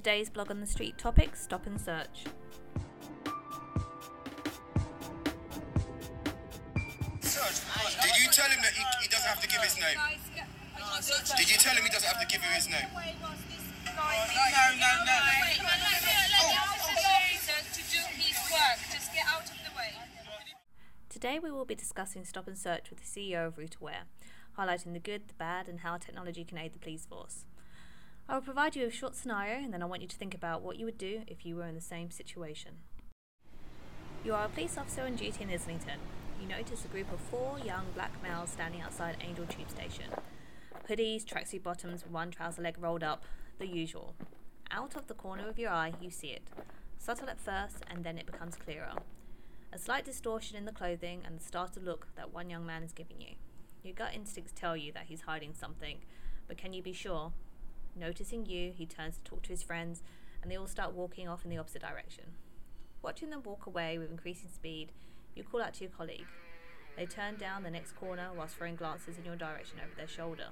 [0.00, 2.24] Today's blog on the street topic stop and search.
[7.20, 9.98] Did you tell him that he, he doesn't have to give his name?
[11.36, 12.86] Did you tell him he doesn't have to give you his name?
[12.96, 13.04] No,
[14.80, 15.12] no, no.
[17.74, 19.92] To do his work, just get out of the way.
[21.10, 24.08] Today we will be discussing stop and search with the CEO of RootAware,
[24.58, 27.44] highlighting the good, the bad, and how technology can aid the police force.
[28.30, 30.36] I will provide you with a short scenario and then I want you to think
[30.36, 32.74] about what you would do if you were in the same situation.
[34.24, 35.98] You are a police officer on duty in Islington.
[36.40, 40.04] You notice a group of four young black males standing outside Angel Tube Station.
[40.88, 43.24] Hoodies, tracksuit bottoms, one trouser leg rolled up,
[43.58, 44.14] the usual.
[44.70, 46.42] Out of the corner of your eye, you see it.
[46.98, 48.92] Subtle at first, and then it becomes clearer.
[49.72, 52.92] A slight distortion in the clothing and the startled look that one young man is
[52.92, 53.34] giving you.
[53.82, 55.98] Your gut instincts tell you that he's hiding something,
[56.46, 57.32] but can you be sure?
[57.96, 60.02] Noticing you, he turns to talk to his friends,
[60.42, 62.24] and they all start walking off in the opposite direction.
[63.02, 64.92] Watching them walk away with increasing speed,
[65.34, 66.26] you call out to your colleague.
[66.96, 70.48] They turn down the next corner whilst throwing glances in your direction over their shoulder.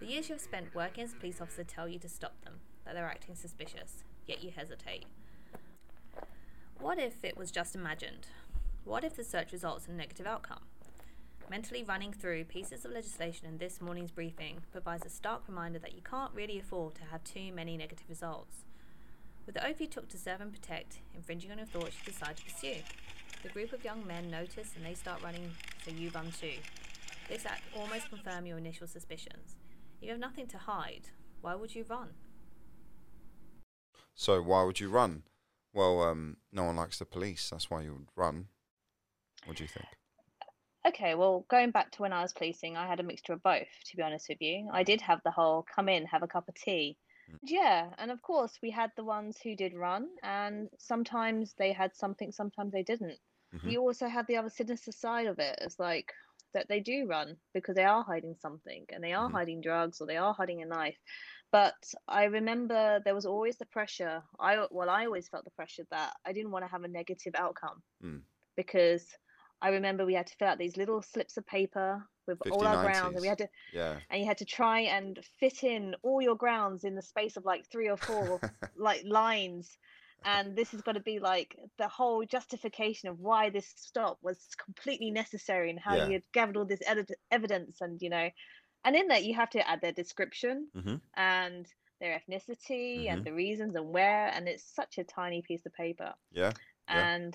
[0.00, 2.60] The years you have spent working as a police officer tell you to stop them,
[2.84, 5.06] that they're acting suspicious, yet you hesitate.
[6.78, 8.28] What if it was just imagined?
[8.84, 10.62] What if the search results in a negative outcome?
[11.50, 15.94] Mentally running through pieces of legislation in this morning's briefing provides a stark reminder that
[15.94, 18.64] you can't really afford to have too many negative results.
[19.46, 22.36] With the oath you took to serve and protect, infringing on your thoughts, you decide
[22.36, 22.82] to pursue.
[23.42, 25.50] The group of young men notice and they start running,
[25.82, 26.52] so you run too.
[27.30, 29.56] This act almost confirms your initial suspicions.
[30.02, 31.08] You have nothing to hide.
[31.40, 32.10] Why would you run?
[34.14, 35.22] So why would you run?
[35.72, 37.48] Well, um, no one likes the police.
[37.48, 38.48] That's why you would run.
[39.46, 39.86] What do you think?
[40.88, 43.68] Okay, well, going back to when I was policing, I had a mixture of both,
[43.84, 44.68] to be honest with you.
[44.72, 46.98] I did have the whole come in, have a cup of tea.
[47.42, 51.94] Yeah, and of course, we had the ones who did run, and sometimes they had
[51.94, 53.18] something, sometimes they didn't.
[53.52, 53.72] Mhm.
[53.72, 56.12] You also had the other sinister side of it, it's like
[56.54, 59.30] that they do run because they are hiding something and they are Mhm.
[59.30, 60.98] hiding drugs or they are hiding a knife.
[61.52, 61.76] But
[62.08, 64.22] I remember there was always the pressure.
[64.40, 67.34] I well, I always felt the pressure that I didn't want to have a negative
[67.36, 68.22] outcome Mm.
[68.56, 69.06] because
[69.60, 72.78] I remember we had to fill out these little slips of paper with all our
[72.78, 74.00] grounds, and we had to Yeah.
[74.10, 77.44] and you had to try and fit in all your grounds in the space of
[77.44, 78.42] like three or four
[78.76, 79.78] like lines
[80.24, 84.48] and this is going to be like the whole justification of why this stop was
[84.62, 86.06] completely necessary and how Yeah.
[86.06, 88.30] you had gathered all this ed- evidence and you know
[88.84, 91.66] and in that you have to add their description hmm and
[92.00, 93.12] their ethnicity Mhm.
[93.12, 96.52] and the reasons and where and it's such a tiny piece of paper Yeah.
[96.88, 97.08] Yeah.
[97.08, 97.34] and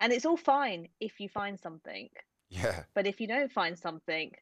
[0.00, 2.08] and it's all fine if you find something
[2.50, 2.84] Yeah.
[2.94, 4.32] but if you don't find something,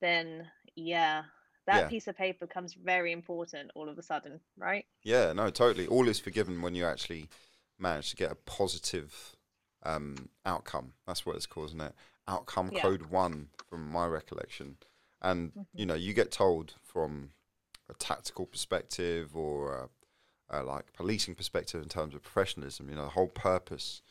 [0.00, 1.24] then yeah,
[1.66, 1.88] that Yeah.
[1.88, 4.86] piece of paper becomes very important all of a sudden, right?
[5.02, 5.32] Yeah.
[5.32, 5.86] No, totally.
[5.86, 7.28] All is forgiven when you actually
[7.78, 9.36] manage to get a positive
[9.84, 10.94] um, outcome.
[11.06, 11.94] That's what it's called, isn't it?
[12.26, 12.82] Outcome Yeah.
[12.82, 14.78] code one, from my recollection.
[15.20, 15.66] And Mhm.
[15.74, 17.30] you know, you get told from
[17.88, 19.90] a tactical perspective or
[20.50, 22.88] a, a like policing perspective in terms of professionalism.
[22.88, 24.02] You know, the whole purpose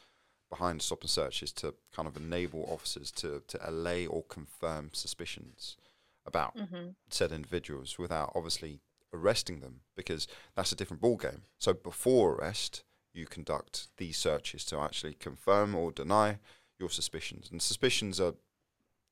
[0.50, 4.90] behind stop and search is to kind of enable officers to to allay or confirm
[4.94, 5.78] suspicions
[6.26, 8.80] about hmm said individuals without obviously
[9.14, 11.44] arresting them because that's a different ball game.
[11.58, 16.40] So before arrest, you conduct these searches to actually confirm or deny
[16.80, 18.34] your suspicions, and suspicions are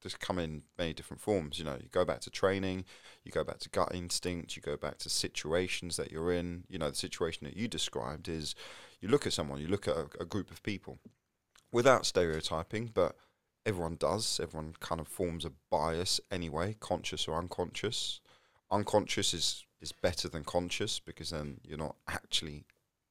[0.03, 1.57] just come in many different forms.
[1.57, 2.85] You know, you go back to training,
[3.23, 6.65] you go back to gut instinct, you go back to situations that you're in.
[6.69, 8.53] You know, the situation that you described is
[9.01, 10.99] you look at someone, you look at a, a group of people,
[11.75, 13.17] without stereotyping, but
[13.65, 14.39] everyone does.
[14.41, 18.21] Everyone kind of forms a bias anyway, conscious or unconscious.
[18.71, 22.63] Unconscious is is better than conscious because then you're not actually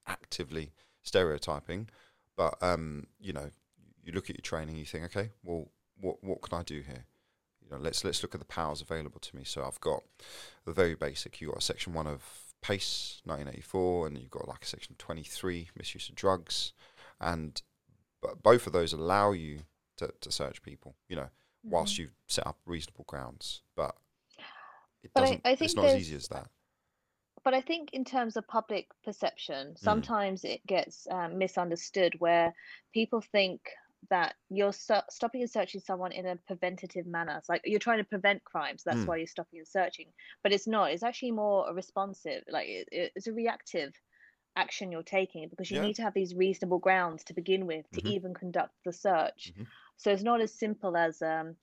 [0.06, 1.90] actively stereotyping.
[2.38, 3.50] But um, you know,
[4.02, 5.68] you look at your training, you think, okay, well,
[6.00, 7.04] what what can I do here?
[7.62, 9.44] You know, let's let's look at the powers available to me.
[9.44, 10.02] So I've got
[10.64, 11.38] the very basic.
[11.38, 12.22] You got a section one of
[12.62, 16.72] PACE, 1984, and you've got like a section 23, misuse of drugs,
[17.20, 17.60] and
[18.24, 19.60] but both of those allow you
[19.98, 20.96] to, to search people.
[21.08, 21.28] You know,
[21.62, 23.94] whilst you set up reasonable grounds, but
[25.02, 25.40] it But doesn't.
[25.44, 26.48] I it's think not as easy as that.
[27.44, 29.04] But I think in terms of public Mm.
[29.04, 32.54] perception, sometimes it gets um, misunderstood where
[32.94, 33.60] people think
[34.10, 37.36] that you're sto- stopping and searching someone in a preventative manner.
[37.38, 38.82] It's like you're trying to prevent crimes.
[38.82, 39.06] That's Mm.
[39.06, 40.08] why you're stopping and searching.
[40.42, 40.90] But it's not.
[40.92, 43.92] It's actually more responsive, like it- it's a reactive
[44.56, 45.82] action you're taking because you Yeah.
[45.82, 48.10] need to have these reasonable grounds to begin with to Mhm.
[48.10, 49.52] even conduct the search.
[49.56, 49.66] Mhm.
[49.96, 51.56] So it's not as simple as um,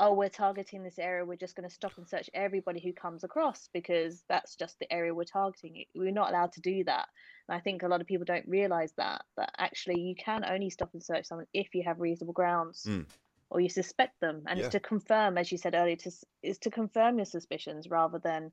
[0.00, 3.24] oh, we're targeting this area, we're just going to stop and search everybody who comes
[3.24, 5.84] across because that's just the area we're targeting.
[5.94, 7.08] We're not allowed to do that.
[7.48, 10.70] And I think a lot of people don't realize that, that actually you can only
[10.70, 12.84] stop and search someone if you have reasonable grounds.
[12.86, 13.06] Mm.
[13.50, 14.66] Or you suspect them, and Yeah.
[14.66, 16.10] it's to confirm, as you said earlier, to
[16.42, 18.52] is to confirm your suspicions rather than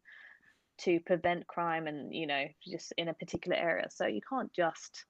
[0.79, 3.87] to prevent crime and you know just in a particular area.
[3.89, 5.05] So you can't just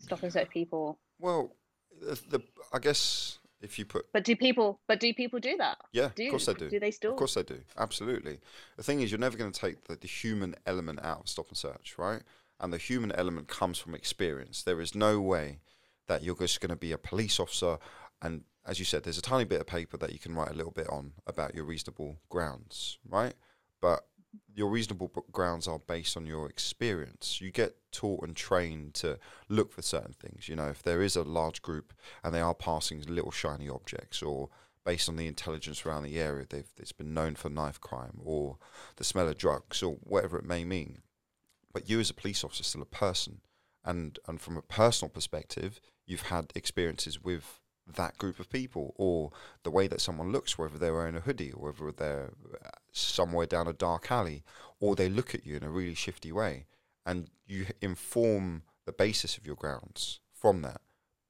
[0.00, 0.98] stop and search people.
[1.18, 1.54] Well,
[2.00, 2.42] the, the
[2.72, 4.80] I guess if you put But do people?
[4.88, 5.78] But do people do that?
[5.92, 6.68] yeah, Do of course they do.
[6.68, 7.12] Do they still?
[7.12, 7.60] Of course they do.
[7.78, 8.40] Absolutely.
[8.76, 11.48] The thing is, you're never going to take the, the human element out of stop
[11.48, 12.22] and search, right?
[12.58, 14.62] And the human element comes from experience.
[14.62, 15.58] There is no way
[16.08, 17.78] that you're just going to be a police officer
[18.20, 20.54] and as you said, there's a tiny bit of paper that you can write a
[20.54, 23.34] little bit on about your reasonable grounds, right?
[23.80, 24.06] But
[24.54, 27.40] your reasonable grounds are based on your experience.
[27.40, 29.18] You get taught and trained to
[29.48, 30.48] look for certain things.
[30.48, 31.92] You know, if there is a large group
[32.22, 34.50] and they are passing little shiny objects, or
[34.84, 38.58] based on the intelligence around the area, they've it's been known for knife crime or
[38.96, 41.02] the smell of drugs or whatever it may mean.
[41.72, 43.40] But you as a police officer still a person,
[43.84, 49.32] and and from a personal perspective, you've had experiences with that group of people or
[49.62, 52.32] the way that someone looks, whether they're wearing a hoodie or whether they're
[52.64, 54.44] uh, somewhere down a dark alley,
[54.80, 56.66] or they look at you in a really shifty way,
[57.04, 60.80] and you inform the basis of your grounds from that.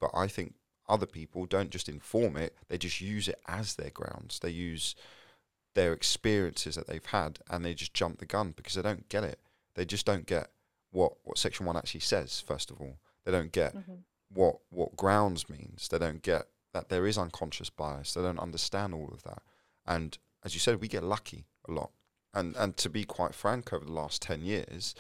[0.01, 0.55] But I think
[0.89, 4.39] other people don't just inform it; they just use it as their grounds.
[4.39, 4.95] They use
[5.75, 9.25] their experiences that they've had, and they just jump the gun because they don't get
[9.25, 9.41] it.
[9.75, 10.51] They just don't get
[10.91, 12.41] what what Section One actually says.
[12.41, 14.03] First of all, they don't get Mhm.
[14.35, 15.89] What what grounds means.
[15.89, 18.15] They don't get that there is unconscious bias.
[18.15, 19.43] They don't understand all of that.
[19.87, 21.91] And as you said, we get lucky a lot.
[22.35, 24.95] And and to be quite frank, over the last ten years,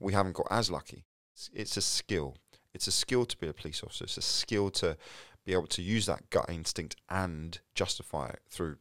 [0.00, 1.04] we haven't got as lucky.
[1.34, 2.36] It's, it's a skill.
[2.74, 4.04] It's a skill to be a police officer.
[4.04, 4.96] It's a skill to
[5.44, 8.76] be able to use that gut instinct and justify it through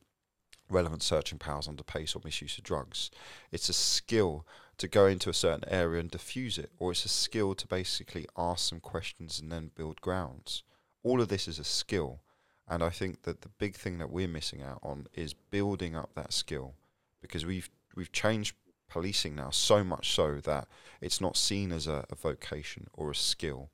[0.69, 3.09] relevant searching powers under PACE or misuse of drugs.
[3.51, 4.45] It's a skill
[4.77, 8.27] to go into a certain area and diffuse it, or it's a skill to basically
[8.37, 10.63] ask some questions and then build grounds.
[11.03, 12.21] All of this is a skill,
[12.67, 16.11] and I think that the big thing that we're missing out on is building up
[16.13, 16.75] that skill,
[17.21, 18.55] because we've we've changed
[18.89, 20.67] policing now so much so that
[21.01, 23.71] it's not seen as a, a vocation or a skill,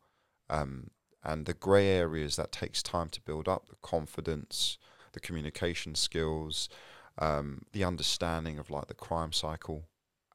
[0.50, 0.90] um,
[1.24, 4.78] and the grey areas that takes time to build up, the confidence,
[5.12, 6.70] the communication skills,
[7.18, 9.86] um, the understanding of like the crime cycle,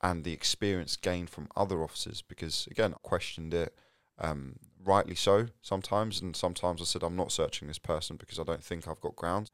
[0.00, 2.22] and the experience gained from other officers.
[2.22, 3.74] Because again, I questioned it,
[4.18, 8.44] um, rightly so sometimes, and sometimes I said I'm not searching this person because I
[8.44, 9.50] don't think I've got grounds.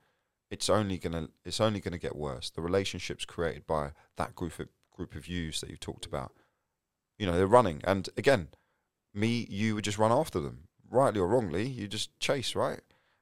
[0.51, 2.51] It's only gonna it's only gonna get worse.
[2.51, 6.33] The relationships created by that group of group of yous that you talked about,
[7.19, 8.49] you know, they're running, and again,
[9.13, 12.81] me, you would just run after them, rightly or wrongly, you just chase, right?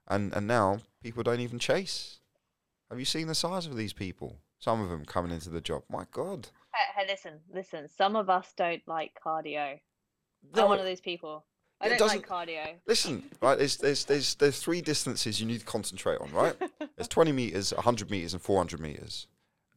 [0.08, 2.20] And and now people don't even chase.
[2.90, 4.36] Have you seen the size of these people?
[4.58, 5.82] Some of them coming into the job.
[5.88, 6.48] My God.
[6.74, 7.88] Hey, hey, listen, listen.
[7.88, 9.78] Some of us don't like cardio.
[10.54, 11.44] No, I'm one of those people.
[11.80, 12.74] I don't like cardio.
[12.86, 13.58] Listen, right?
[13.58, 16.54] There's there's there's there's three distances you need to concentrate on, right?
[16.96, 19.26] There's 20 meters, 100 meters, and 400 meters.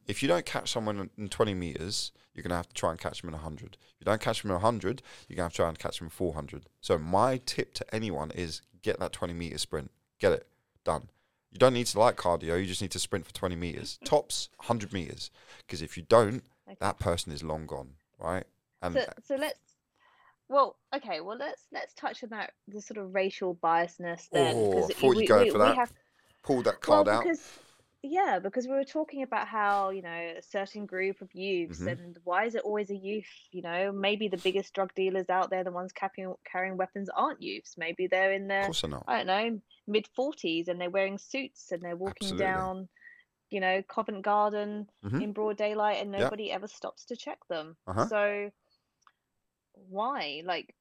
[0.06, 3.22] If you don't catch someone in 20 meters, you're gonna have to try and catch
[3.22, 3.76] them in 100.
[3.80, 6.06] If you don't catch them in 100, you're gonna have to try and catch them
[6.06, 6.68] in 400.
[6.80, 9.90] So my tip to anyone is get that 20 meter sprint.
[10.20, 10.46] Get it
[10.84, 11.08] done.
[11.50, 12.60] You don't need to like cardio.
[12.60, 13.98] You just need to sprint for 20 meters.
[14.04, 15.30] Tops 100 meters.
[15.66, 16.76] Because if you don't, Okay.
[16.80, 18.44] that person is long gone, right?
[18.82, 19.58] And So, so let's.
[20.48, 21.20] Well, okay.
[21.20, 24.56] Well, let's let's touch on that the sort of racial biasness then.
[24.56, 25.76] Oh, I you'd we, go we, for we that.
[25.76, 25.92] have
[26.42, 27.24] pull that well card out.
[27.24, 27.40] because
[28.02, 31.88] yeah, because we were talking about how you know a certain group of youths Mhm.
[31.88, 33.26] and why is it always a youth?
[33.50, 37.42] You know, maybe the biggest drug dealers out there, the ones carrying carrying weapons, aren't
[37.42, 37.74] youths.
[37.76, 39.04] Maybe they're in Of their course they're not.
[39.08, 42.44] I don't know, mid forties and they're wearing suits and they're walking Absolutely.
[42.44, 42.88] down,
[43.50, 45.22] you know, Covent Garden Mhm.
[45.22, 46.20] in broad daylight and Yep.
[46.20, 47.76] nobody ever stops to check them.
[47.86, 48.06] Uh-huh.
[48.08, 48.50] So
[49.88, 50.42] why?
[50.44, 50.74] Like,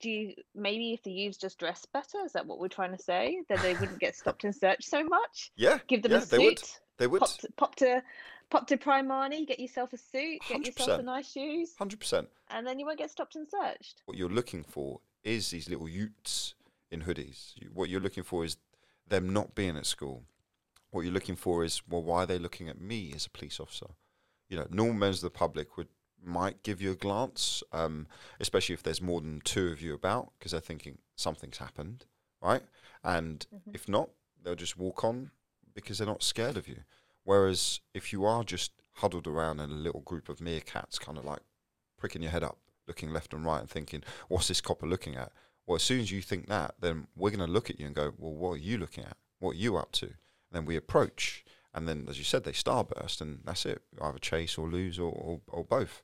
[0.00, 2.18] do you maybe if the youths just dress better?
[2.24, 3.42] Is that what we're trying to say?
[3.48, 5.52] That they wouldn't get stopped and searched so much?
[5.56, 6.58] Yeah, Give them yeah, a they would.
[6.58, 6.80] suit.
[6.98, 7.20] They would.
[7.20, 8.02] Pop to, pop to
[8.50, 11.04] pop to Primani, get yourself a suit, get yourself a 100%.
[11.04, 12.28] nice shoes, Hundred percent.
[12.48, 14.02] and then you won't get stopped and searched.
[14.06, 16.54] What you're looking for is these little utes
[16.90, 17.54] in hoodies.
[17.72, 18.56] What you're looking for is
[19.06, 20.24] them not being at school.
[20.90, 23.60] What you're looking for is well, why are they looking at me as a police
[23.60, 23.86] officer?
[24.48, 25.88] You know, normal members of the public would
[26.22, 28.06] might give you a glance, um,
[28.40, 32.04] especially if there's more than two of you about, because they're thinking something's happened,
[32.42, 32.62] right?
[33.02, 33.74] And Mhm.
[33.74, 34.10] if not,
[34.42, 35.30] they'll just walk on
[35.72, 36.84] because they're not scared of you.
[37.24, 41.24] Whereas if you are just huddled around in a little group of meerkats, kind of
[41.24, 41.40] like
[41.96, 45.32] pricking your head up, looking left and right, and thinking, "What's this copper looking at?"
[45.64, 47.94] Well, as soon as you think that, then we're going to look at you and
[47.94, 49.16] go, "Well, what are you looking at?
[49.38, 50.14] What are you up to?"
[50.52, 53.82] Then we approach, and then as you said, they starburst, and that's it.
[54.00, 56.02] Either chase or lose or or, or both.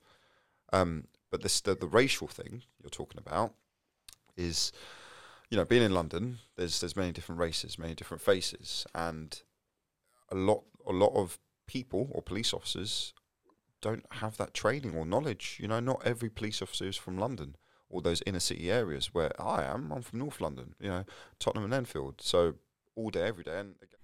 [0.73, 3.55] Um, but this the, the racial thing you're talking about
[4.37, 4.73] is,
[5.51, 9.43] you know, being in London, there's there's many different races, many different faces, and
[10.31, 13.13] a lot a lot of people or police officers
[13.81, 15.59] don't have that training or knowledge.
[15.61, 17.57] You know, not every police officer is from London
[17.89, 19.93] or those inner city areas where I am.
[19.93, 21.05] I'm from North London, you know,
[21.39, 22.21] Tottenham and Enfield.
[22.21, 22.55] So
[22.95, 23.61] all day, every day.
[23.61, 24.01] And again,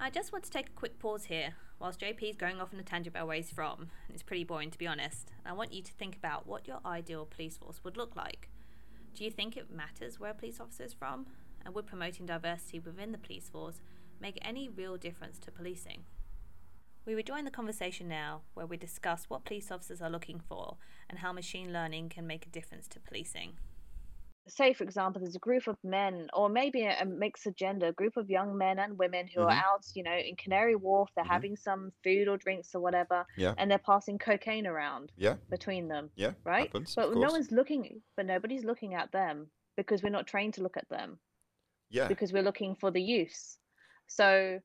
[0.00, 1.54] I just want to take a quick pause here.
[1.80, 4.70] Whilst JP is going off on a tangent about where he's from, it's pretty boring
[4.70, 7.96] to be honest, I want you to think about what your ideal police force would
[7.96, 8.48] look like.
[9.12, 11.26] Do you think it matters where a police officer is from?
[11.64, 13.80] And would promoting diversity within the police force
[14.20, 16.04] make any real difference to policing?
[17.04, 20.76] We rejoin the conversation now, where we discuss what police officers are looking for
[21.10, 23.54] and how machine learning can make a difference to policing.
[24.48, 27.92] Say, for example, there's a group of men, or maybe a, a mixed gender, a
[27.92, 29.62] group of young men and women who are Mhm.
[29.62, 31.10] out, you know, in Canary Wharf.
[31.14, 31.28] They're Mhm.
[31.28, 33.54] having some food or drinks or whatever, Yeah.
[33.58, 36.66] and they're passing cocaine around yeah, between them, yeah, right?
[36.68, 36.94] happens.
[36.94, 38.02] But no one's looking.
[38.16, 41.20] But nobody's looking at them because we're not trained to look at them.
[41.90, 43.58] yeah, because we're looking for the use.
[44.06, 44.60] So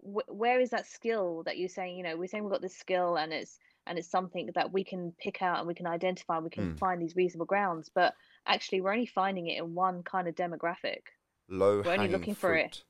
[0.00, 1.96] wh- where is that skill that you're saying?
[1.96, 4.84] You know, we're saying we've got this skill and it's and it's something that we
[4.84, 6.38] can pick out and we can identify.
[6.38, 6.78] We can Mm.
[6.78, 8.14] find these reasonable grounds, but
[8.48, 11.02] actually we're only finding it in one kind of demographic.
[11.48, 12.82] low we're only looking for it.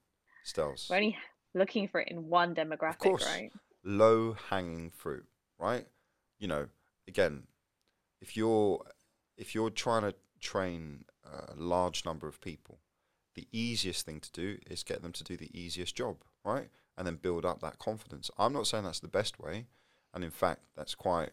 [0.44, 0.86] Stels.
[0.88, 1.18] We're only
[1.54, 3.26] looking for it in one demographic, of course.
[3.26, 3.50] right?
[3.84, 5.26] low hanging fruit,
[5.58, 5.86] right?
[6.38, 6.68] You know,
[7.06, 7.44] again,
[8.20, 8.84] if you're
[9.36, 12.78] if you're trying to train a large number of people,
[13.34, 16.68] the easiest thing to do is get them to do the easiest job, right?
[16.96, 18.30] And then build up that confidence.
[18.38, 19.66] I'm not saying that's the best way,
[20.12, 21.30] and in fact, that's quite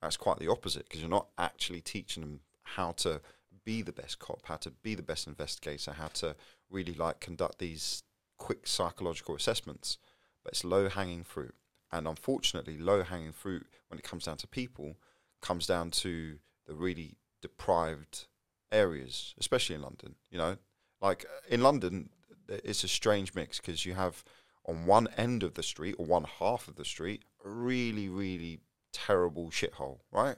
[0.00, 3.20] that's quite the opposite because you're not actually teaching them how to
[3.66, 6.34] be the best cop, how to be the best investigator, how to
[6.70, 8.04] really like conduct these
[8.38, 9.98] quick psychological assessments.
[10.42, 11.54] But it's low hanging fruit.
[11.92, 14.96] And unfortunately, low hanging fruit, when it comes down to people,
[15.42, 18.26] comes down to the really deprived
[18.72, 20.14] areas, especially in London.
[20.30, 20.56] You know,
[21.00, 22.10] like uh, in London,
[22.48, 24.24] it's a strange mix because you have
[24.64, 28.60] on one end of the street or one half of the street a really, really
[28.92, 30.36] terrible shithole, right?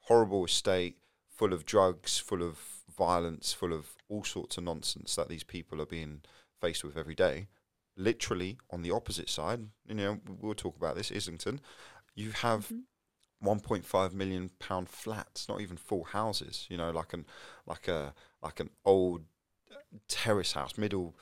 [0.00, 0.96] Horrible estate,
[1.34, 2.58] full of drugs, full of
[2.96, 6.22] violence, full of all sorts of nonsense that these people are being
[6.60, 7.48] faced with every day
[7.96, 11.60] literally on the opposite side, you know, we'll talk about this, Islington,
[12.14, 12.72] you have
[13.42, 17.26] 1.5 million pound flats, not even full houses, you know, like an
[17.66, 19.22] like a like an old
[20.08, 21.14] terrace house, middle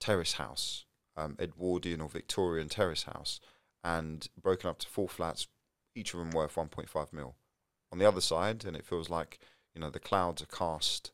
[0.00, 0.84] terrace house,
[1.16, 3.40] um, Edwardian or Victorian terrace house,
[3.82, 5.46] and broken up to four flats,
[5.94, 7.36] each of them worth 1.5 mil.
[7.92, 9.38] On the other side, and it feels like
[9.74, 11.12] you know the clouds are cast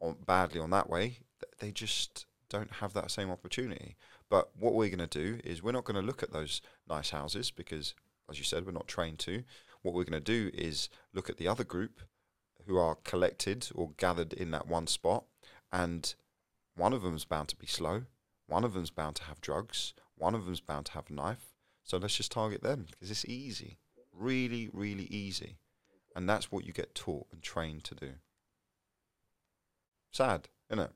[0.00, 1.18] on badly on that way.
[1.60, 3.96] They just don't have that same opportunity.
[4.28, 7.10] But what we're going to do is we're not going to look at those nice
[7.10, 7.94] houses because,
[8.30, 9.44] as you said, we're not trained to.
[9.82, 12.00] What we're going to do is look at the other group
[12.66, 15.24] who are collected or gathered in that one spot,
[15.72, 16.14] and
[16.74, 18.02] one of them's bound to be slow,
[18.46, 21.54] one of them's bound to have drugs, one of them's bound to have a knife.
[21.84, 23.78] So let's just target them because it's easy,
[24.12, 25.58] really, really easy,
[26.16, 28.12] and that's what you get taught and trained to do.
[30.10, 30.90] Sad, isn't it?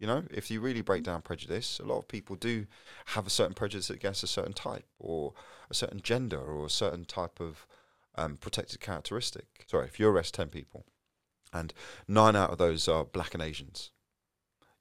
[0.00, 2.66] You know, if you really break down prejudice, a lot of people do
[3.06, 5.34] have a certain prejudice against a certain type or
[5.70, 7.66] a certain gender or a certain type of
[8.16, 9.46] um, protected characteristic.
[9.68, 10.86] Sorry, if you arrest 10 people
[11.52, 11.72] and
[12.08, 13.92] nine out of those are black and Asians,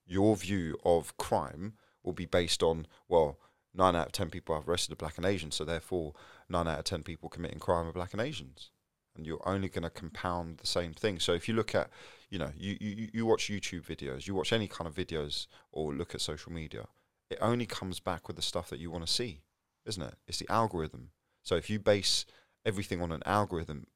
[0.07, 3.38] your view of crime will be based on, well,
[3.75, 6.13] nine out of 10 people have arrested a black and Asian, so therefore
[6.48, 8.71] nine out of 10 people committing crime are black and Asians.
[9.20, 11.20] And you're only going to compound the same thing.
[11.20, 11.90] So if you look at
[12.30, 15.94] you know, you, you, you watch YouTube videos, you watch any kind of videos or
[15.94, 16.86] look at social media,
[17.30, 19.42] it only comes back with the stuff that you want to see,
[19.86, 20.16] isn't it?
[20.28, 21.10] It's the algorithm.
[21.44, 22.26] So if you base
[22.66, 23.88] everything on an algorithm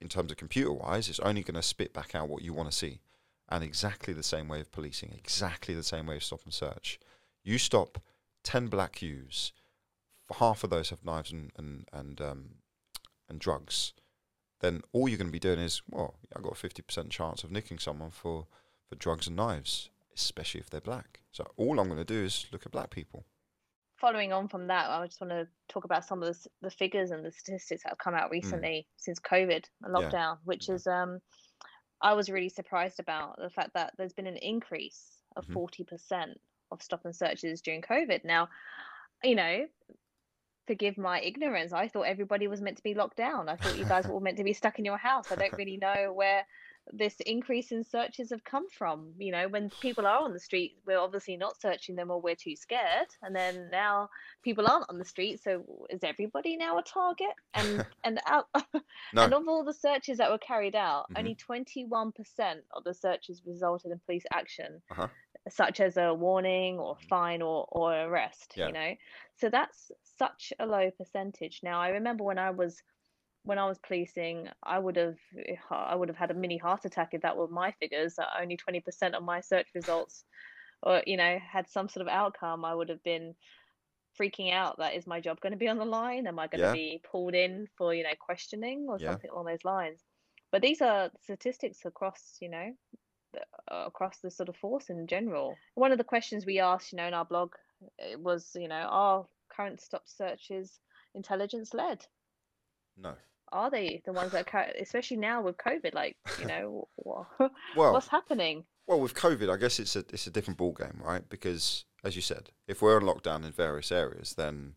[0.00, 2.70] in terms of computer wise, it's only going to spit back out what you want
[2.70, 3.00] to see.
[3.48, 7.00] And exactly the same way of policing, exactly the same way of stop and search.
[7.42, 7.98] You stop
[8.44, 9.52] 10 black youths,
[10.38, 12.44] half of those have knives and, and, and, um,
[13.28, 13.92] and drugs
[14.60, 17.50] then all you're going to be doing is, well, I've got a 50% chance of
[17.50, 18.46] nicking someone for,
[18.88, 21.20] for drugs and knives, especially if they're black.
[21.32, 23.24] So all I'm going to do is look at black people.
[23.98, 27.10] Following on from that, I just want to talk about some of the, the figures
[27.10, 30.00] and the statistics that have come out recently since COVID and Mm.
[30.00, 30.10] Yeah.
[30.10, 30.74] lockdown, which Yeah.
[30.76, 31.20] is um,
[32.02, 35.52] I was really surprised about the fact that there's been an increase of Mhm.
[35.52, 36.34] 40%
[36.70, 38.24] of stop and searches during COVID.
[38.24, 38.48] Now,
[39.22, 39.68] you know,
[40.70, 41.72] forgive my ignorance.
[41.72, 43.48] I thought everybody was meant to be locked down.
[43.48, 45.32] I thought you guys were all meant to be stuck in your house.
[45.32, 46.46] I don't really know where
[46.92, 49.12] this increase in searches have come from.
[49.18, 52.36] You know, when people are on the street, we're obviously not searching them or we're
[52.36, 53.08] too scared.
[53.20, 54.10] And then now
[54.44, 57.34] people aren't on the street, so is everybody now a target?
[57.54, 58.46] And and out
[59.12, 59.22] No.
[59.24, 61.18] and of all the searches that were carried out, Mhm.
[61.18, 65.08] only 21% of the searches resulted in police action, Uh-huh.
[65.48, 68.56] Such as a warning or fine or or arrest.
[68.56, 68.66] Yeah.
[68.66, 68.94] You know,
[69.36, 71.60] so that's such a low percentage.
[71.62, 72.82] Now I remember when I was
[73.44, 75.18] when I was policing, I would have
[75.70, 78.16] I would have had a mini heart attack if that were my figures.
[78.16, 80.24] That only 20% of my search results,
[80.82, 82.64] or you know, had some sort of outcome.
[82.64, 83.36] I would have been
[84.18, 84.78] freaking out.
[84.78, 86.26] That is my job going to be on the line?
[86.26, 86.72] Am I going to Yeah.
[86.72, 89.00] be pulled in for you know questioning or Yeah.
[89.00, 90.04] something along those lines?
[90.52, 93.09] But these are statistics across you know uh,
[93.70, 95.56] Uh, across the sort of force in general.
[95.74, 97.52] One of the questions we asked, you know, in our blog,
[97.98, 100.80] it was, you know, are current stop searches
[101.14, 102.04] intelligence led?
[102.96, 103.14] No.
[103.52, 104.46] are they the ones that
[104.80, 106.88] especially now with covid like you know
[107.76, 111.00] Well, what's happening Well, with COVID, I guess it's a it's a different ball game,
[111.02, 111.26] right?
[111.28, 114.74] Because as you said, if we're on lockdown in various areas, then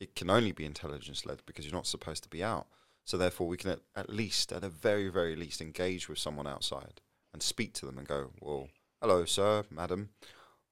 [0.00, 2.66] it can only be intelligence led because you're not supposed to be out.
[3.04, 6.46] So therefore, we can at, at least, at a very very least, engage with someone
[6.46, 7.00] outside
[7.32, 8.68] and speak to them and go, "Well,
[9.00, 10.10] hello, sir, madam,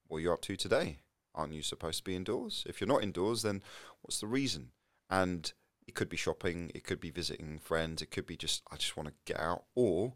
[0.07, 0.99] what are you up to today?
[1.33, 2.63] Aren't you supposed to be indoors?
[2.67, 3.63] If you're not indoors, then
[4.01, 4.71] what's the reason?"
[5.09, 5.51] And
[5.87, 8.95] it could be shopping, it could be visiting friends, it could be just I just
[8.95, 10.13] want to get out, or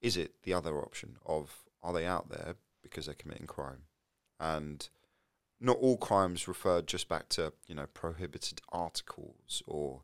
[0.00, 3.84] is it the other option of are they out there because they're committing crime?
[4.40, 4.88] And
[5.60, 10.02] not all crimes refer just back to you know prohibited articles or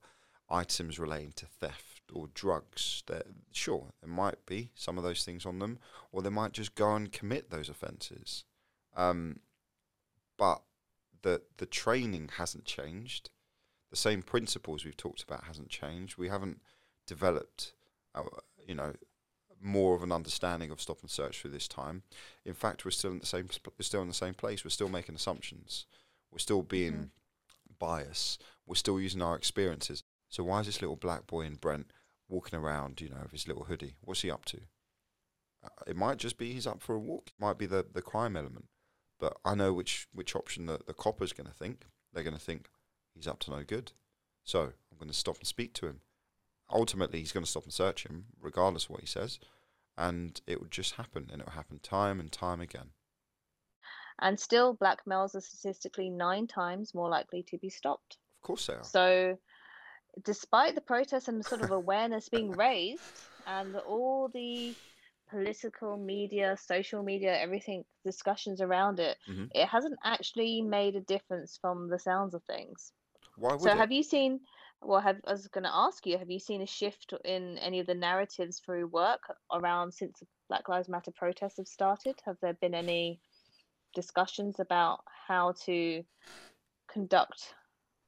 [0.50, 3.02] items relating to theft or drugs.
[3.06, 5.78] There, sure, there might be some of those things on them,
[6.12, 8.44] or they might just go and commit those offences.
[8.96, 9.40] Um,
[10.36, 10.62] but
[11.22, 13.30] the the training hasn't changed.
[13.90, 16.18] The same principles we've talked about hasn't changed.
[16.18, 16.60] We haven't
[17.06, 17.72] developed,
[18.14, 18.22] uh,
[18.66, 18.94] you know,
[19.60, 22.02] more of an understanding of stop and search through this time.
[22.44, 24.64] In fact, we're still in the same sp- we're still in the same place.
[24.64, 25.86] We're still making assumptions.
[26.30, 27.10] We're still being
[27.78, 28.42] biased.
[28.66, 30.03] We're still using our experiences.
[30.34, 31.90] So why is this little black boy in Brent
[32.28, 33.94] walking around, you know, with his little hoodie?
[34.00, 34.60] What's he up to?
[35.62, 37.28] Uh, It might just be he's up for a walk.
[37.28, 38.66] It might be the, the crime element.
[39.20, 41.84] But I know which, which option the, the copper's going to think.
[42.12, 42.68] They're going to think
[43.14, 43.92] he's up to no good.
[44.42, 46.00] So I'm going to stop and speak to him.
[46.68, 49.38] Ultimately, he's going to stop and search him, regardless of what he says.
[49.96, 51.28] And it would just happen.
[51.30, 52.90] And it will happen time and time again.
[54.18, 58.66] and still black males are statistically nine times more likely to be stopped Of course
[58.66, 58.82] they are.
[58.82, 59.38] so
[60.22, 64.76] despite the protests and sort of awareness being raised and all the
[65.30, 69.50] political media social media everything discussions around it Mhm.
[69.50, 72.92] it hasn't actually made a difference from the sounds of things
[73.36, 73.82] Why would So it?
[73.82, 74.40] have you seen?
[74.82, 77.80] Well, have, I was going to ask you, have you seen a shift in any
[77.80, 79.22] of the narratives through work
[79.52, 82.20] around since the Black Lives Matter protests have started?
[82.26, 83.20] Have there been any
[83.94, 86.04] discussions about how to
[86.88, 87.54] conduct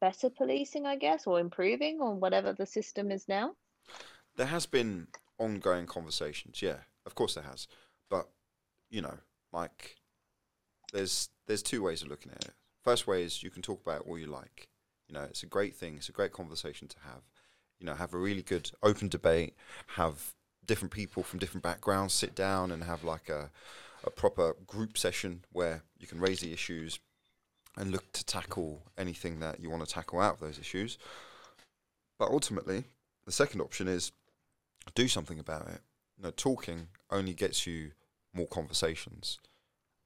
[0.01, 3.55] better policing, I guess, or improving on whatever the system is now?
[4.37, 7.67] There has been ongoing conversations, yeah, of course there has.
[8.11, 8.29] But
[8.91, 9.19] you know,
[9.53, 9.97] like
[10.93, 12.55] there's there's two ways of looking at it.
[12.85, 14.69] First way is you can talk about all you like.
[15.09, 15.97] You know, it's a great thing.
[15.97, 17.23] It's a great conversation to have.
[17.79, 19.55] You know, have a really good open debate.
[19.89, 23.51] Have different people from different backgrounds sit down and have like a
[24.05, 27.01] a proper group session where you can raise the issues
[27.77, 30.99] and look to tackle anything that you want to tackle out of those issues.
[32.19, 32.85] But ultimately,
[33.25, 34.13] the second option is
[34.95, 35.81] do something about it.
[36.17, 37.91] You know, talking only gets you
[38.33, 39.39] more conversations.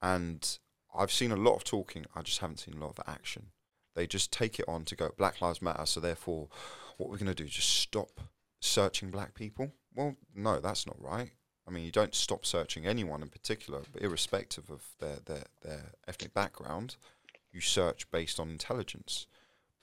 [0.03, 0.59] And
[0.95, 3.47] I've seen a lot of talking, I just haven't seen a lot of action.
[3.95, 6.49] They just take it on to go Black Lives Matter, so therefore
[6.97, 8.21] what we're gonna do is just stop
[8.61, 9.73] searching black people?
[9.95, 11.31] Well, no, that's not right.
[11.67, 15.93] I mean you don't stop searching anyone in particular, but irrespective of their, their, their
[16.09, 16.97] ethnic background,
[17.53, 19.27] you search based on intelligence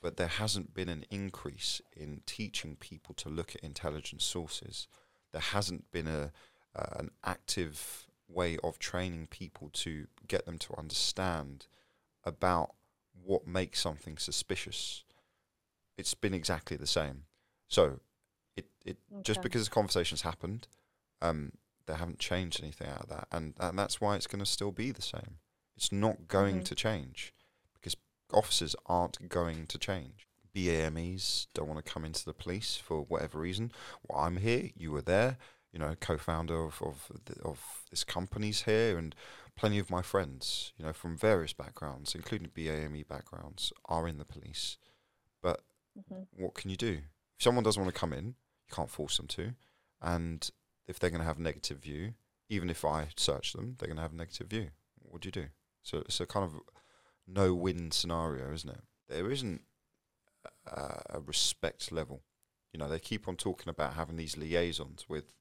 [0.01, 4.88] but there hasn't been an increase in teaching people to look at intelligence sources.
[5.32, 6.32] There hasn't been a
[6.75, 11.65] uh, an active way of training people to get them to understand
[12.23, 12.75] about
[13.23, 15.03] what makes something suspicious.
[15.97, 17.23] It's been exactly the same.
[17.67, 17.99] So,
[18.56, 20.67] it, it just because the conversations happened,
[21.21, 21.53] um,
[21.88, 24.71] they haven't changed anything out of that, and and that's why it's going to still
[24.71, 25.39] be the same.
[25.75, 26.65] It's not going Mhm.
[26.65, 27.34] to change
[28.33, 30.27] officers aren't going to change.
[30.55, 33.71] BAMEs don't want to come into the police for whatever reason.
[34.07, 35.37] Well, I'm here, you were there,
[35.71, 39.13] you know, co-founder of of, the, of this company's here, and
[39.55, 44.25] plenty of my friends, you know, from various backgrounds, including BAME backgrounds, are in the
[44.25, 44.77] police.
[45.41, 45.61] But
[45.97, 46.27] Mhm.
[46.31, 47.01] what can you do?
[47.37, 49.53] If someone doesn't want to come in, you can't force them to,
[50.01, 50.49] and
[50.87, 52.13] if they're going to have a negative view,
[52.49, 54.71] even if I search them, they're going to have a negative view.
[55.01, 55.47] What do you do?
[55.83, 56.61] So it's a kind of
[57.27, 58.81] no-win scenario, isn't it?
[59.09, 59.61] There isn't
[60.65, 62.21] a, a respect level.
[62.73, 65.33] You know, they keep on talking about having these liaisons with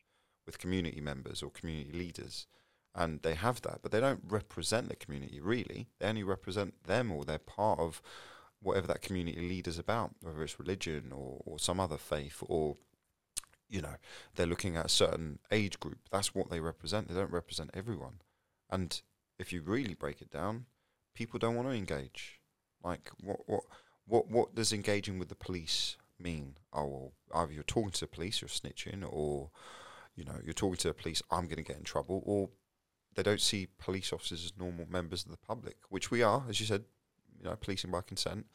[0.45, 2.47] with community members or community leaders,
[2.95, 5.89] and they have that, but they don't represent the community really.
[5.99, 8.01] They only represent them, or they're part of
[8.63, 12.77] whatever that community leader's about, whether it's religion or, or some other faith, or
[13.69, 13.97] you know,
[14.35, 15.99] they're looking at a certain age group.
[16.11, 17.09] That's what they represent.
[17.09, 18.21] They don't represent everyone.
[18.71, 19.01] And
[19.39, 20.67] if you really break it down,
[21.17, 22.39] people don't want to engage.
[22.85, 23.63] Like what what
[24.07, 26.57] what what does engaging with the police mean?
[26.73, 29.51] Oh well, either you're talking to the police, you're snitching, or
[30.15, 32.49] you know, you're talking to the police, I'm going to get in trouble, or
[33.15, 36.59] they don't see police officers as normal members of the public, which we are, as
[36.59, 36.85] you said,
[37.39, 38.47] you know, policing by consent.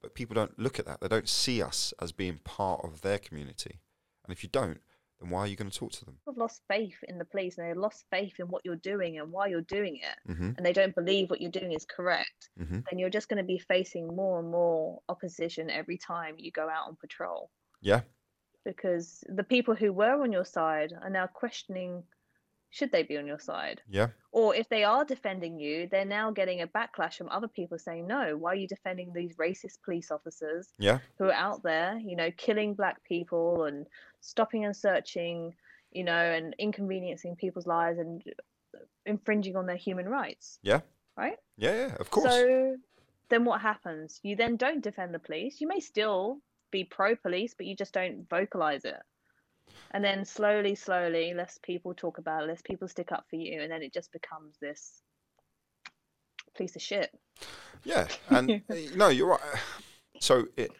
[0.00, 1.00] But people don't look at that.
[1.00, 3.80] They don't see us as being part of their community.
[4.24, 4.80] And if you don't,
[5.20, 6.14] then why are you going to talk to them?
[6.14, 9.18] People have lost faith in the police and they've lost faith in what you're doing
[9.18, 10.50] and why you're doing it, Mm-hmm.
[10.56, 12.80] and they don't believe what you're doing is correct, Mm-hmm.
[12.90, 16.68] then you're just going to be facing more and more opposition every time you go
[16.68, 17.50] out on patrol.
[17.80, 18.02] Yeah.
[18.64, 22.02] Because the people who were on your side are now questioning
[22.70, 23.80] should they be on your side?
[23.88, 24.08] Yeah.
[24.32, 28.06] Or if they are defending you, they're now getting a backlash from other people saying,
[28.06, 30.98] no, why are you defending these racist police officers Yeah.
[31.18, 33.86] who are out there, you know, killing black people and
[34.20, 35.54] stopping and searching,
[35.92, 38.22] you know, and inconveniencing people's lives and
[39.06, 40.58] infringing on their human rights.
[40.62, 40.80] Yeah.
[41.16, 41.38] Right?
[41.56, 41.74] Yeah.
[41.74, 41.94] Yeah.
[41.98, 42.30] Of course.
[42.30, 42.76] So
[43.30, 44.20] then what happens?
[44.22, 45.60] You then don't defend the police.
[45.60, 46.38] You may still
[46.70, 49.00] be pro police, but you just don't vocalize it.
[49.92, 53.62] And then slowly, slowly, less people talk about it, less people stick up for you,
[53.62, 55.02] and then it just becomes this
[56.56, 57.10] piece of shit.
[57.84, 59.40] Yeah, and uh, no, you're right.
[60.20, 60.72] So it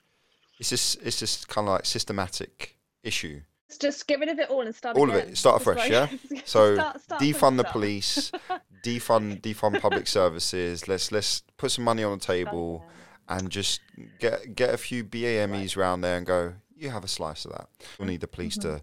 [0.59, 3.41] it's just it's just kind of like systematic issue.
[3.81, 6.09] Just get rid of it all and start All of it, start afresh, yeah.
[6.47, 7.73] So start- start defund the start.
[7.73, 8.33] police,
[8.85, 10.89] defund defund public services.
[10.89, 12.85] Let's let's put some money on the table
[13.29, 13.81] and just
[14.19, 16.55] get get a few BAMEs around there and go.
[16.79, 17.69] You have a slice of that.
[17.99, 18.77] We need the police Mm-hmm.
[18.77, 18.83] to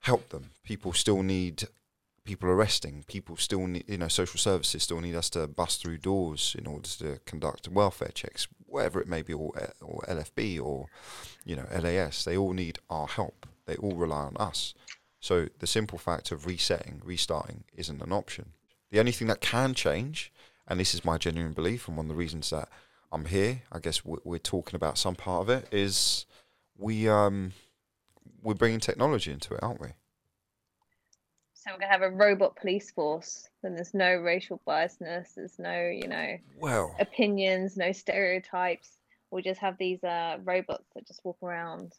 [0.00, 0.50] help them.
[0.62, 1.64] People still need
[2.24, 3.04] people arresting.
[3.06, 6.66] People still need, you know, social services still need us to bust through doors in
[6.66, 10.86] order to conduct welfare checks, whatever it may be, or or LFB or
[11.44, 12.24] you know LAS.
[12.24, 13.46] They all need our help.
[13.66, 14.74] They all rely on us.
[15.20, 18.52] So the simple fact of resetting, restarting, isn't an option.
[18.90, 20.30] The only thing that can change,
[20.68, 22.68] and this is my genuine belief, and one of the reasons that
[23.10, 26.26] I'm here, I guess we're, we're talking about some part of it, is
[26.78, 27.52] we um
[28.42, 29.88] we're bringing technology into it, aren't we?
[31.54, 33.48] So we're gonna have a robot police force.
[33.62, 35.34] Then there's no racial biasness.
[35.34, 38.98] There's no, you know, Well, opinions, no stereotypes.
[39.30, 41.92] We'll just have these uh, robots that just walk around,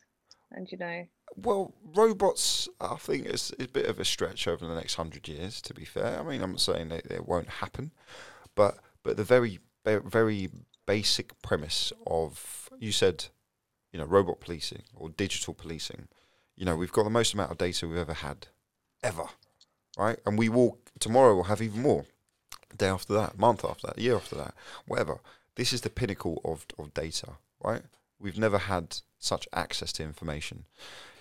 [0.51, 2.69] and you know, well, robots.
[2.79, 5.61] I think is is a bit of a stretch over the next hundred years.
[5.63, 7.91] To be fair, I mean, I'm not saying that it won't happen,
[8.53, 10.49] but but the very very
[10.85, 13.25] basic premise of you said,
[13.95, 16.10] you know, robot policing or digital policing.
[16.58, 18.47] You know, we've got the most amount of data we've ever had,
[19.01, 19.23] ever,
[19.97, 20.19] right?
[20.25, 21.34] And we will tomorrow.
[21.34, 22.03] We'll have even more.
[22.75, 24.53] Day after that, month after that, year after that,
[24.86, 25.19] whatever.
[25.55, 27.84] This is the pinnacle of of data, right?
[28.19, 30.65] We've never had such access to information,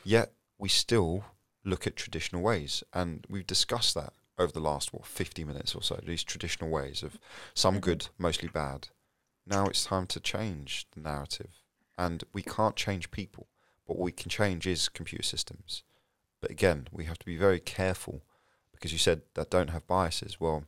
[0.03, 1.27] yet we still
[1.65, 5.83] look at traditional ways, and we've discussed that over the last what fifty minutes or
[5.85, 6.01] so.
[6.05, 7.21] These traditional ways of
[7.55, 7.91] some mm-hmm.
[7.91, 8.89] good, mostly bad.
[9.47, 11.64] Now it's time to change the narrative,
[11.97, 13.47] and we can't change people,
[13.87, 15.83] but what we can change is computer systems.
[16.41, 18.23] But again, we have to be very careful
[18.73, 20.41] because you said that don't have biases.
[20.41, 20.65] Well,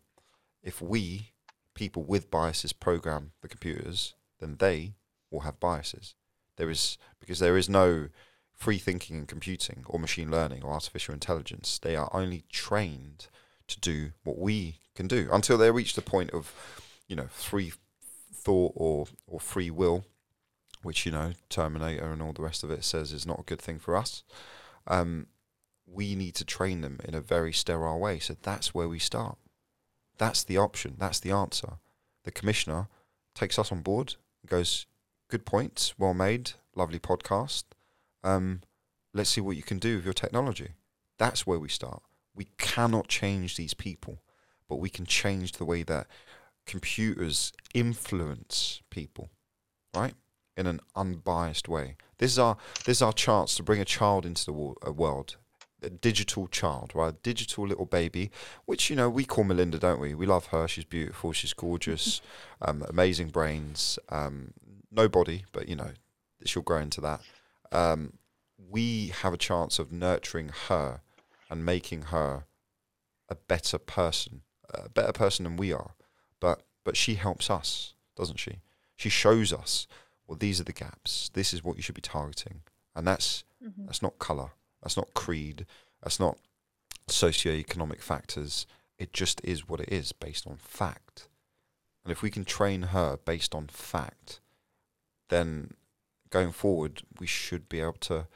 [0.62, 1.32] if we
[1.74, 4.94] people with biases program the computers, then they
[5.30, 6.14] will have biases.
[6.56, 8.08] There is because there is no
[8.52, 11.78] free thinking in computing or machine learning or artificial intelligence.
[11.78, 13.26] They are only trained
[13.68, 16.52] to do what we can do until they reach the point of,
[17.06, 17.72] you know, free
[18.32, 20.06] thought or or free will,
[20.86, 23.60] which you know Terminator and all the rest of it says is not a good
[23.60, 24.22] thing for us.
[24.86, 25.26] Um,
[25.84, 28.20] we need to train them in a very sterile way.
[28.20, 29.36] So that's where we start.
[30.16, 30.94] That's the option.
[30.96, 31.74] That's the answer.
[32.24, 32.88] The commissioner
[33.34, 34.14] takes us on board,
[34.46, 34.86] goes,
[35.28, 37.64] good points, well made, lovely podcast.
[38.22, 38.62] Um,
[39.12, 40.70] let's see what you can do with your technology.
[41.18, 42.02] That's where we start.
[42.34, 44.22] We cannot change these people,
[44.68, 46.06] but we can change the way that
[46.64, 49.30] computers influence people,
[49.94, 50.14] right?
[50.56, 51.96] In an unbiased way.
[52.18, 54.92] This is our this is our chance to bring a child into the wo- uh,
[54.92, 55.36] world,
[55.82, 57.08] a digital child, right?
[57.10, 58.30] A digital little baby,
[58.64, 60.14] which you know we call Melinda, don't we?
[60.14, 60.66] We love her.
[60.66, 61.32] She's beautiful.
[61.32, 62.22] She's gorgeous.
[62.62, 63.98] um, amazing brains.
[64.08, 64.54] Um,
[64.90, 65.90] no body, but you know
[66.44, 67.20] she'll grow into that.
[67.70, 68.14] Um,
[68.70, 71.00] we have a chance of nurturing her
[71.50, 72.44] and making her
[73.28, 74.42] a better person,
[74.72, 75.94] a better person than we are.
[76.40, 78.60] But but she helps us, doesn't she?
[78.96, 79.86] She shows us,
[80.26, 81.30] well, these are the gaps.
[81.32, 82.62] This is what you should be targeting,
[82.94, 83.86] and that's Mhm.
[83.86, 84.50] that's not color.
[84.82, 85.66] That's not creed.
[86.02, 86.38] That's not
[87.08, 88.66] socioeconomic factors.
[88.98, 91.28] It just is what it is based on fact.
[92.04, 94.40] And if we can train her based on fact,
[95.28, 95.74] then
[96.30, 98.28] going forward, we should be able to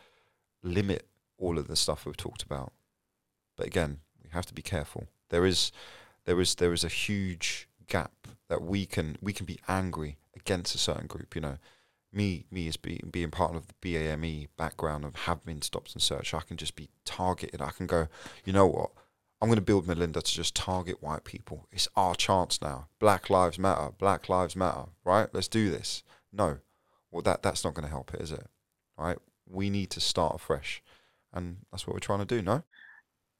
[0.63, 1.07] limit
[1.39, 2.73] all of the stuff we've talked about.
[3.57, 5.09] But again, we have to be careful.
[5.29, 5.73] There is,
[6.25, 10.75] there is, there is a huge gap that we can we can be angry against
[10.75, 11.35] a certain group.
[11.35, 11.59] You know,
[12.13, 16.35] me me as being being part of the BAME background of having stopped and search.
[16.35, 17.61] I can just be targeted.
[17.61, 18.09] I can go,
[18.45, 18.91] you know what?
[19.41, 21.67] I'm going to build Melinda to just target white people.
[21.73, 22.89] It's our chance now.
[22.99, 23.91] Black lives matter.
[23.97, 24.87] Black lives matter.
[25.05, 25.29] Right?
[25.33, 26.03] Let's do this.
[26.33, 26.59] No,
[27.11, 28.47] well that that's not going to help it, is it?
[28.99, 29.19] Right?
[29.49, 30.83] We need to start afresh,
[31.33, 32.43] and that's what we're trying to do.
[32.43, 32.63] No.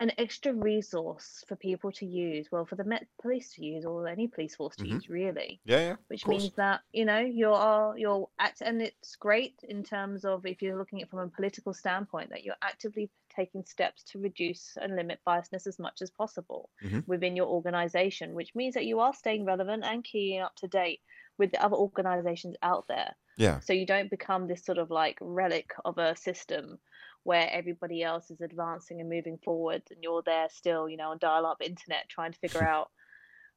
[0.01, 4.09] An extra resource for people to use, well, for the Met Police to use, or
[4.09, 4.89] any police force to Mhm.
[4.89, 5.61] use, really.
[5.65, 5.97] Yeah, yeah.
[6.09, 10.63] which means that you know you're you're act and it's great in terms of if
[10.63, 14.77] you're looking at it from a political standpoint that you're actively taking steps to reduce
[14.79, 17.01] and limit biasness as much as possible Mhm.
[17.07, 21.01] within your organization which means that you are staying relevant and keying up to date
[21.39, 23.61] with the other organizations out there Yeah.
[23.61, 26.79] so you don't become this sort of like relic of a system
[27.25, 31.19] where everybody else is advancing and moving forward and you're there still you know on
[31.19, 32.91] dial up internet trying to figure out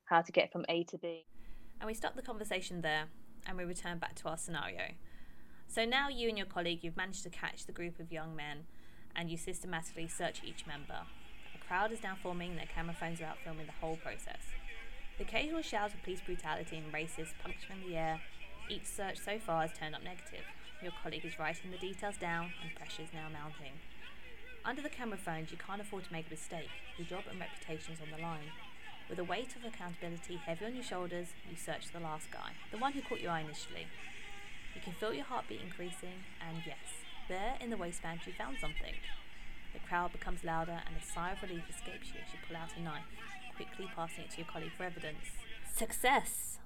[0.05, 1.25] how to get from a to b
[1.79, 3.05] And we stop the conversation there
[3.47, 4.93] and we return back to our scenario.
[5.67, 8.65] So now you and your colleague, you've managed to catch the group of young men
[9.15, 11.01] and you systematically search each member.
[11.55, 14.41] A crowd is now forming, and their camera phones are out filming the whole process.
[15.17, 18.21] The occasional shouts of police brutality and racist puncturing in the air,
[18.69, 20.45] each search so far has turned up negative.
[20.83, 23.79] Your colleague is writing the details down and pressure is now mounting.
[24.65, 26.67] Under the camera phones, you can't afford to make a mistake.
[26.97, 28.51] Your job and reputation is on the line.
[29.07, 32.77] With the weight of accountability heavy on your shoulders, you search the last guy, the
[32.77, 33.87] one who caught your eye initially.
[34.75, 38.95] You can feel your heartbeat increasing, and yes, there in the waistband you found something.
[39.71, 42.75] The crowd becomes louder, and a sigh of relief escapes you as you pull out
[42.75, 43.07] a knife,
[43.55, 45.31] quickly passing it to your colleague for evidence.
[45.73, 46.59] Success!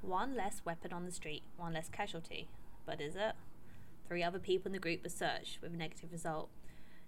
[0.00, 2.48] One less weapon on the street, one less casualty.
[2.88, 3.34] But is it?
[4.08, 6.48] Three other people in the group were searched with a negative result.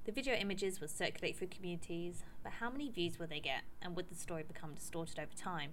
[0.05, 3.97] The video images would circulate through communities, but how many views will they get, and
[3.97, 5.71] would the story become distorted over time?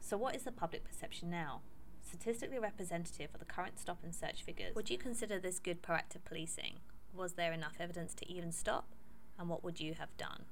[0.00, 1.60] So, what is the public perception now?
[2.00, 6.24] Statistically representative of the current stop and search figures, would you consider this good proactive
[6.24, 6.76] policing?
[7.14, 8.86] Was there enough evidence to even stop?
[9.38, 10.44] And what would you have done?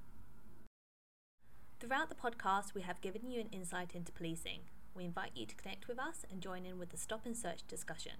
[1.80, 4.60] Throughout the podcast, we have given you an insight into policing.
[4.94, 7.66] We invite you to connect with us and join in with the stop and search
[7.66, 8.12] discussion.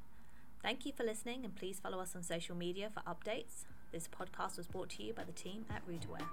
[0.64, 3.66] Thank you for listening, and please follow us on social media for updates.
[3.92, 6.27] This podcast was brought to you by the team at Rootaware.